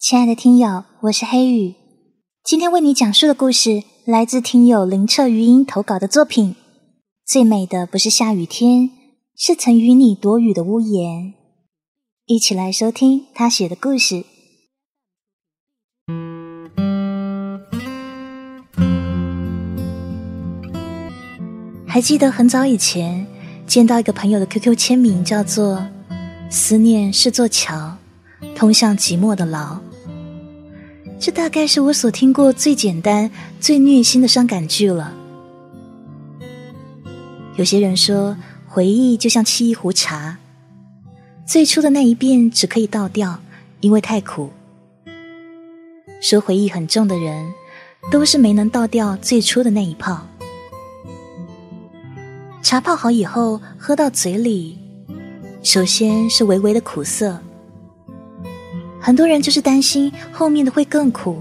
[0.00, 1.74] 亲爱的听友，我是黑雨，
[2.42, 6.56] 今天为你讲述的故事来自听友林澈余音投稿的作品。
[7.26, 8.90] 最美的不是下雨天，
[9.36, 11.34] 是曾与你躲雨的屋檐。
[12.24, 14.24] 一起来收听他写的故事。
[21.86, 23.26] 还记得很早以前
[23.66, 25.86] 见到一个朋友的 QQ 签名，叫做
[26.48, 27.98] “思念是座桥，
[28.56, 29.78] 通向寂寞的牢”。
[31.20, 35.14] 这大概是我所听过最简单、最虐心的伤感剧了。
[37.56, 38.34] 有些人说，
[38.66, 40.38] 回忆就像沏一壶茶，
[41.44, 43.38] 最初的那一遍只可以倒掉，
[43.80, 44.50] 因为太苦。
[46.22, 47.52] 说回忆很重的人，
[48.10, 50.26] 都是没能倒掉最初的那一泡。
[52.62, 54.78] 茶泡好以后，喝到嘴里，
[55.62, 57.38] 首先是微微的苦涩。
[59.00, 61.38] 很多人就是担心后面的会更苦，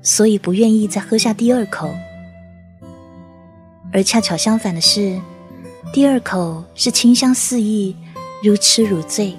[0.00, 1.92] 所以不愿意再喝下第二口。
[3.92, 5.20] 而恰巧相反的是，
[5.92, 7.96] 第二口是清香四溢，
[8.42, 9.34] 如痴如醉。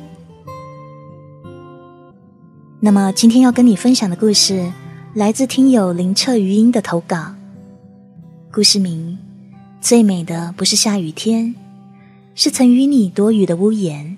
[2.82, 4.72] 那么今天要跟你分享的故事，
[5.14, 7.34] 来自听友林澈余音的投稿。
[8.52, 9.18] 故事名：
[9.80, 11.56] 最美的不是下雨天，
[12.36, 14.18] 是曾与你躲雨的屋檐。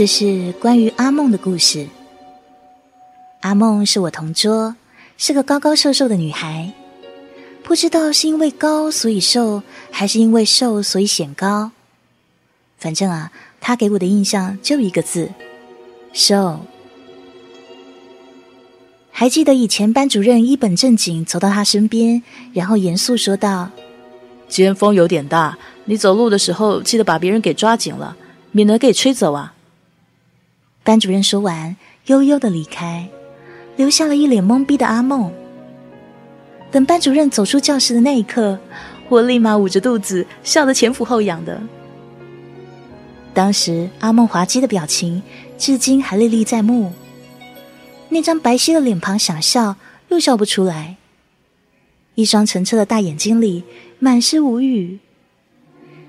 [0.00, 1.86] 这是关于阿梦的故事。
[3.40, 4.74] 阿梦是我同桌，
[5.18, 6.72] 是个高高瘦瘦的女孩。
[7.62, 11.72] 不知道是因为高所以瘦，还是因为瘦所以显高。
[12.78, 15.28] 反正啊，她给我的印象就一个字：
[16.14, 16.60] 瘦。
[19.10, 22.22] 还记得以前班主任一本正经走到她身边，
[22.54, 23.68] 然后严肃说道
[24.48, 28.16] ：“今天风有点大，你走路的时候记得把别人给抓紧了，
[28.50, 29.52] 免得给吹走啊。”
[30.82, 33.08] 班主任说完，悠悠的离开，
[33.76, 35.32] 留下了一脸懵逼的阿梦。
[36.70, 38.58] 等班主任走出教室的那一刻，
[39.08, 41.60] 我立马捂着肚子，笑得前俯后仰的。
[43.34, 45.22] 当时阿梦滑稽的表情，
[45.58, 46.92] 至今还历历在目。
[48.08, 49.76] 那张白皙的脸庞，想笑
[50.08, 50.96] 又笑不出来，
[52.14, 53.64] 一双澄澈的大眼睛里
[53.98, 54.98] 满是无语。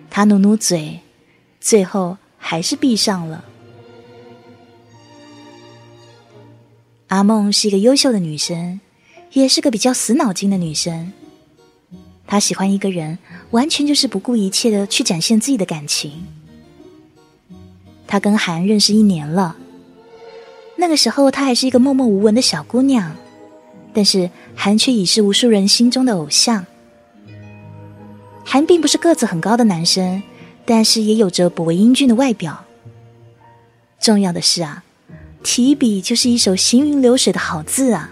[0.10, 1.02] 他努努嘴，
[1.60, 3.46] 最后还是闭上了。
[7.12, 8.80] 阿梦是一个优秀的女生，
[9.34, 11.12] 也是个比较死脑筋的女生。
[12.26, 16.26] 她喜欢一个人，完全就是不顾一切的去展现自己的感情。
[18.08, 19.58] 她跟韩认识一年了，
[20.78, 23.14] 那个时候她还是一个默默无闻的小姑娘，
[23.94, 26.66] 但是韩却已是无数人心中的偶像。
[28.46, 30.24] 韩并不是个子很高的男生，
[30.64, 32.64] 但是也有着颇为英俊的外表。
[34.00, 34.86] 重要的是啊。
[35.44, 38.12] 提笔就是一首行云流水的好字啊！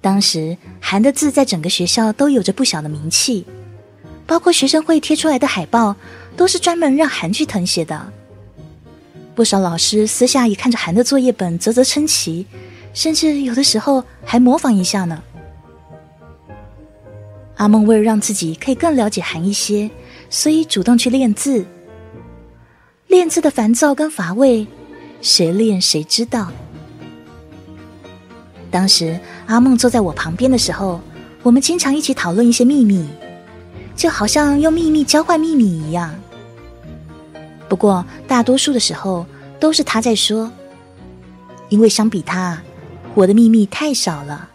[0.00, 3.44] 当时韩的字在整个学校都有着不小的名气，
[4.26, 5.94] 包括学生会贴出来的海报
[6.36, 8.12] 都是专门让韩去誊写的。
[9.34, 12.46] 不少老师私下也看着韩的作业本啧啧称奇，
[12.94, 15.22] 甚至有的时候还模仿一下呢。
[17.56, 19.90] 阿梦为了让自己可以更了解韩一些，
[20.30, 21.64] 所以主动去练字。
[23.08, 24.66] 练字的烦躁跟乏味。
[25.20, 26.50] 谁练谁知道。
[28.70, 31.00] 当时阿梦坐在我旁边的时候，
[31.42, 33.08] 我们经常一起讨论一些秘密，
[33.96, 36.14] 就好像用秘密交换秘密一样。
[37.68, 39.26] 不过大多数的时候
[39.58, 40.50] 都是他在说，
[41.68, 42.62] 因为相比他，
[43.14, 44.50] 我的秘密太少了。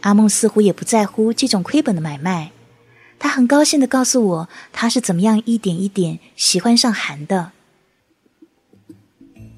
[0.00, 2.50] 阿梦似乎也不在乎这种亏本的买卖，
[3.20, 7.52] 他很高兴的告诉我，他是怎么样一点一点喜欢上韩的。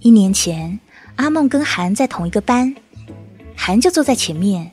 [0.04, 0.78] 一年前，
[1.16, 2.74] 阿梦跟韩在同一个班，
[3.56, 4.70] 韩就坐在前面。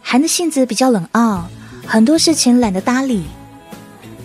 [0.00, 1.48] 韩的性子比较冷傲，
[1.84, 3.24] 很多事情懒得搭理。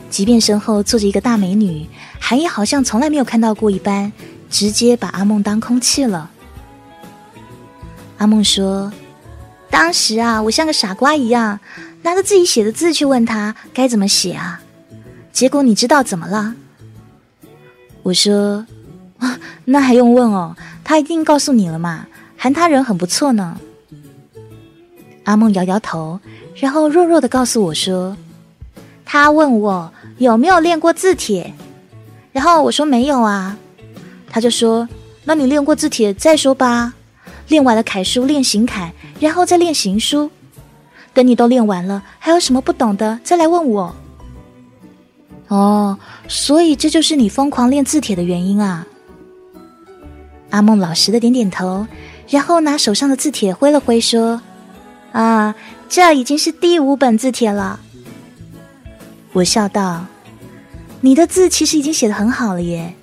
[0.08, 1.88] 即便身后坐着一个大美女，
[2.20, 4.12] 韩也好像从来没有看到过一般，
[4.52, 6.30] 直接把阿梦当空气了。
[8.20, 8.94] 阿梦说
[9.72, 11.60] ：“当时啊，我像个傻瓜一样，
[12.04, 14.62] 拿着自己写的字去问他该怎么写啊，
[15.34, 16.54] 结果你知道怎么了？”
[18.04, 18.64] 我说。
[19.22, 20.56] 啊，那还用问哦？
[20.84, 22.08] 他一定告诉你了嘛。
[22.36, 23.56] 韩他人很不错呢。
[25.26, 26.20] 阿梦摇摇头，
[26.56, 28.18] 然后弱弱的告诉我说
[29.06, 31.54] ：“他问我有没有练过字帖，
[32.32, 33.56] 然后我说没有啊。
[34.28, 34.90] 他就说：
[35.24, 36.94] 那你练过字帖再说吧。
[37.48, 40.32] 练完了楷书练行楷，然后再练行书。
[41.14, 43.96] 等你都练完了，还有什么不懂的再来问我。”
[45.50, 48.88] 哦，所以这就是你疯狂练字帖的原因啊！
[50.52, 51.88] 阿梦老实的点点头，
[52.30, 54.42] 然后拿手上的字帖挥了挥，说
[55.12, 55.56] ：“啊，
[55.90, 57.80] 这已经是第五本字帖了。”
[59.34, 60.06] 我笑道
[61.02, 62.94] ：“你的字其实已经写的很好了耶，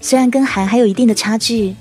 [0.00, 1.74] 虽然跟韩还有一定的差距，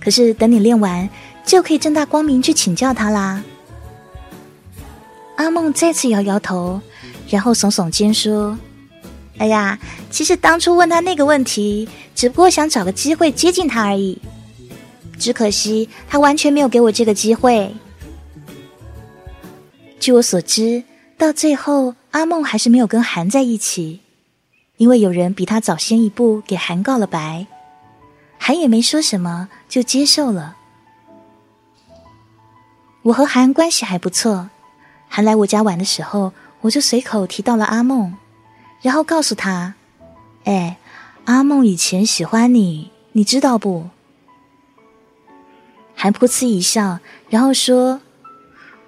[0.00, 1.08] 可是等你练完，
[1.44, 3.42] 就可以正大光明去请教他啦。”
[5.36, 6.80] 阿梦再次摇摇头，
[7.28, 8.58] 然后耸耸肩说
[9.36, 9.78] ：“哎呀，
[10.10, 14.18] 其实当初问他那个问题，只不过想找个机会接近他而已。”
[15.18, 17.74] 只可惜，他完全没有给我这个机会。
[19.98, 20.84] 据我所知，
[21.16, 24.00] 到最后，阿梦还是没有跟韩在一起，
[24.76, 27.46] 因为有人比他早先一步给韩告了白，
[28.38, 30.56] 韩也没说什么，就接受了。
[33.02, 34.48] 我和韩关系还不错，
[35.08, 38.14] 韩来我家玩的时候，我就随口提到了阿梦，
[38.80, 39.74] 然后告诉他
[40.44, 40.78] ：“哎，
[41.24, 43.88] 阿梦以前喜欢你，你知道不？”
[46.00, 48.00] 韩噗嗤一笑，然后说：“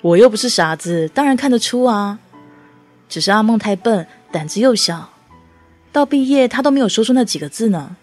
[0.01, 2.21] 我又不是傻子，当然看得出啊。
[3.09, 5.11] 只是阿梦太笨，胆子又小，
[5.91, 7.97] 到毕业他都没有说出那几个字呢。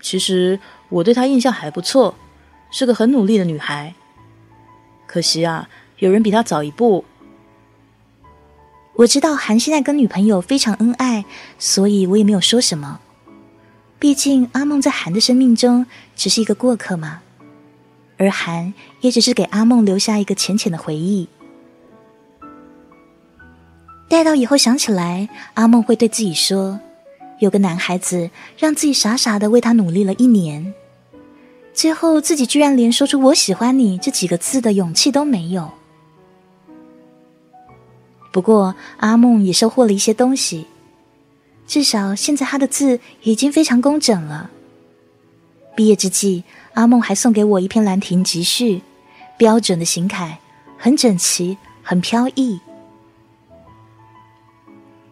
[0.00, 0.58] 其实
[0.88, 2.14] 我对他印象还不错，
[2.70, 3.94] 是个很努力的女孩。
[5.06, 5.68] 可惜啊，
[5.98, 7.04] 有人比他早一步。
[8.94, 11.26] 我知道韩现在跟女朋友非常恩爱，
[11.58, 13.00] 所以我也没有说什么。
[13.98, 15.84] 毕竟阿梦在韩的生命中
[16.16, 17.20] 只是一个过客嘛。”
[18.22, 21.28] 而韩也只是给阿梦留下一个浅浅的回忆。
[24.08, 26.78] 待到以后想起来，阿梦会对自己说
[27.40, 30.72] ：“有个男孩子让自己傻傻的为他努力了一年，
[31.74, 35.72] 最后自己居然连说出‘我喜欢你’这几个字的勇气都没有。”
[38.30, 40.66] 不过阿梦也收获了一些东西，
[41.66, 44.48] 至少现在他的字已经非常工整了。
[45.74, 46.44] 毕业之际。
[46.74, 48.78] 阿梦还送给我一篇《兰亭集序》，
[49.36, 50.38] 标准的行楷，
[50.78, 52.60] 很整齐，很飘逸。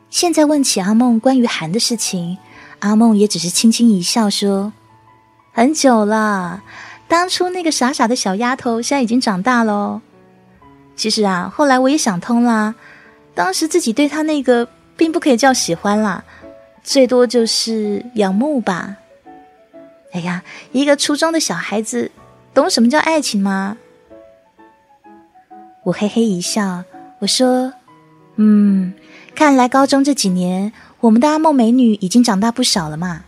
[0.08, 2.38] 现在问起阿梦关于韩的事情，
[2.78, 4.72] 阿梦也只是轻轻一笑，说
[5.52, 6.62] ：“很久了，
[7.06, 10.00] 当初那个傻傻的小丫头，现在已经长大了。
[10.96, 12.74] 其实啊，后来我也想通了，
[13.34, 14.66] 当时自己对他那个，
[14.96, 16.24] 并不可以叫喜欢啦，
[16.82, 18.96] 最多就是仰慕吧。”
[20.12, 20.42] 哎呀，
[20.72, 22.10] 一个初中的小孩子，
[22.52, 23.76] 懂什么叫爱情吗？
[25.84, 26.84] 我嘿嘿一笑，
[27.20, 27.72] 我说
[28.36, 28.92] ：“嗯，
[29.34, 33.24] 看来高中这几年，我们的阿梦美女已经长大不少了嘛。”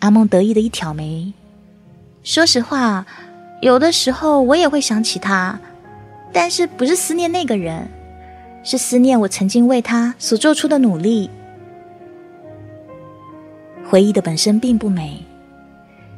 [0.00, 1.32] 阿梦得意的一挑眉，
[2.22, 3.04] 说实话，
[3.60, 5.58] 有的时候我也会想起他，
[6.32, 7.88] 但是不是思念那个人，
[8.62, 11.28] 是思念我曾经为他所做出的努力。
[13.90, 15.24] 回忆的本身并不美，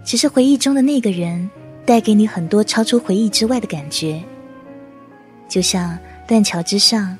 [0.04, 1.48] 只是回忆中的那个人
[1.86, 4.20] 带给你很多超出回忆之外的感觉。
[5.48, 5.96] 就像
[6.26, 7.16] 断桥之上，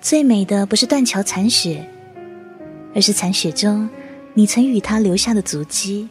[0.00, 1.86] 最美的不是断桥残雪，
[2.94, 3.86] 而是残雪中
[4.32, 6.08] 你曾与他留下的足迹。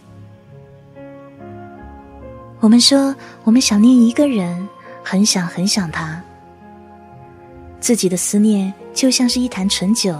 [2.59, 4.69] 我们说，我们想念一个人，
[5.03, 6.21] 很想很想他。
[7.79, 10.15] 自己的思念就像是一坛醇酒，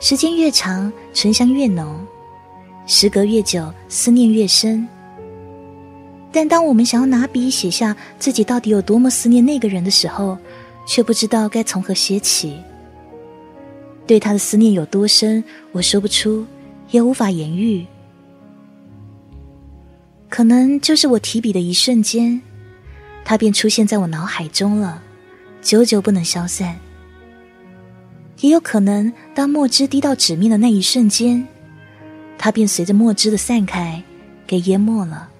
[0.00, 1.94] 时间越长，醇香越浓。
[2.86, 4.86] 时隔越久，思念越深。
[6.30, 10.36] 但当我们想要拿笔写下自己到底有多么思念那个人的时候，
[10.86, 12.58] 却不知道该从何写起。
[14.06, 16.44] 对他的思念有多深，我说不出，
[16.90, 17.86] 也无法言喻。
[20.28, 22.42] 可能就是我提笔的一瞬间，
[23.24, 25.00] 他便出现在我脑海中了，
[25.62, 26.76] 久久不能消散。
[28.40, 31.46] 也有可能，当墨汁滴到纸面的那一瞬间。
[32.36, 34.02] 它便随着墨汁的散开，
[34.46, 35.30] 给淹没了。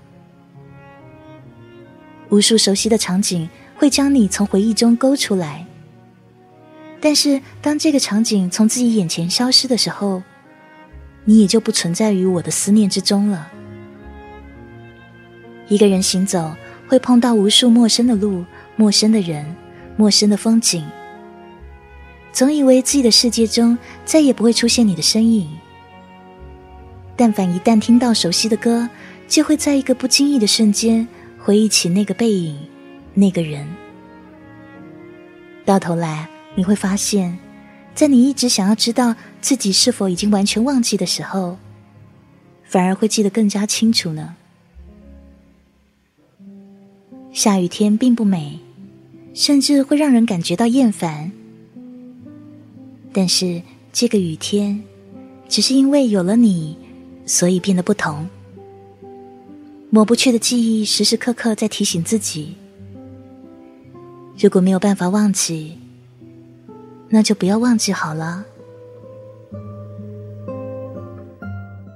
[2.30, 5.66] 无数熟悉的场景会将你从回忆中勾出来，
[7.00, 10.22] 但是当这个场景从自己眼前消失的时候，
[11.24, 13.52] 你也就不存在于我的思念之中了。
[15.68, 16.54] 一个人行走，
[16.88, 18.44] 会碰到无数陌生的路、
[18.76, 19.54] 陌生的人、
[19.96, 20.84] 陌生的风景，
[22.32, 25.48] 总以为自己的世界中再也不会出现你的身影。
[27.16, 28.88] 但凡一旦听到熟悉的歌，
[29.28, 31.06] 就会在一个不经意的瞬间
[31.38, 32.58] 回忆起那个背影、
[33.14, 33.66] 那个人。
[35.64, 37.38] 到头来，你会发现，
[37.94, 41.56] 在你一直想要知道自己是否已经完全忘记的时候，
[42.64, 44.34] 反而会记得更加清楚呢。
[47.32, 48.58] 下雨天并不美，
[49.32, 51.32] 甚至会让人感觉到厌烦。
[53.12, 54.82] 但是这个雨天，
[55.48, 56.76] 只是因为有了你，
[57.26, 58.28] 所以变得不同。
[59.90, 62.56] 抹不去的记忆，时时刻刻在提醒自己。
[64.36, 65.78] 如果没有办法忘记，
[67.08, 68.44] 那就不要忘记好了。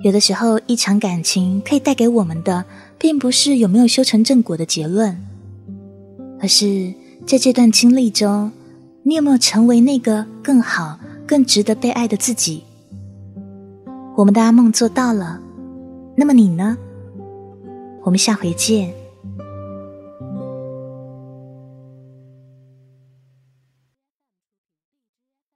[0.04, 2.64] 有的时候，一场感情可以带给我们的，
[2.96, 5.20] 并不是有没有修成正果的结论，
[6.40, 6.94] 而是
[7.26, 8.52] 在这段经历中，
[9.02, 12.62] 你有没有成为那个更好、更值得被爱的自己？
[14.18, 15.40] 我们的阿梦做到了，
[16.16, 16.76] 那么你呢？
[18.02, 18.92] 我们下回见。